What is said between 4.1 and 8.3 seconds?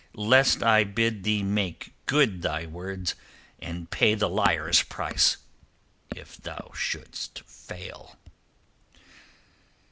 the liar's price if thou shouldst fail."